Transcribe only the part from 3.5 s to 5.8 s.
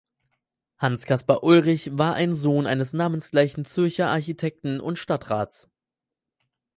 Zürcher Architekten und Stadtrats.